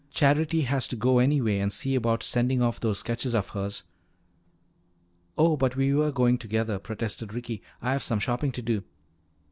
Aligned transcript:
Charity 0.09 0.61
has 0.61 0.87
to 0.87 0.95
go, 0.95 1.19
anyway, 1.19 1.59
and 1.59 1.71
see 1.71 1.93
about 1.93 2.23
sending 2.23 2.59
off 2.59 2.79
those 2.79 2.97
sketches 2.97 3.35
of 3.35 3.49
hers." 3.49 3.83
"Oh, 5.37 5.55
but 5.55 5.75
we 5.75 5.93
were 5.93 6.11
going 6.11 6.39
together," 6.39 6.79
protested 6.79 7.33
Ricky. 7.35 7.61
"I 7.83 7.91
have 7.93 8.03
some 8.03 8.17
shopping 8.17 8.51
to 8.53 8.63
do." 8.63 8.83